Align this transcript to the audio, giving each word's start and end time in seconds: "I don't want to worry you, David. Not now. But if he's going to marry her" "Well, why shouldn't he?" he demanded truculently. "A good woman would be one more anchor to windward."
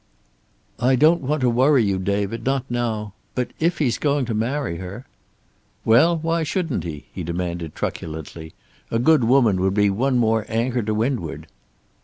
"I 0.79 0.95
don't 0.95 1.21
want 1.21 1.41
to 1.41 1.49
worry 1.51 1.83
you, 1.83 1.99
David. 1.99 2.43
Not 2.43 2.65
now. 2.71 3.13
But 3.35 3.51
if 3.59 3.77
he's 3.77 3.99
going 3.99 4.25
to 4.25 4.33
marry 4.33 4.77
her" 4.77 5.05
"Well, 5.85 6.17
why 6.17 6.41
shouldn't 6.41 6.83
he?" 6.85 7.05
he 7.13 7.23
demanded 7.23 7.75
truculently. 7.75 8.55
"A 8.89 8.97
good 8.97 9.23
woman 9.23 9.61
would 9.61 9.75
be 9.75 9.91
one 9.91 10.17
more 10.17 10.43
anchor 10.49 10.81
to 10.81 10.95
windward." 10.95 11.45